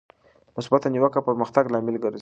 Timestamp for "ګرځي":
2.03-2.19